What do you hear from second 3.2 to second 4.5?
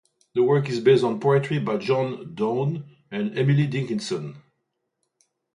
Emily Dickinson.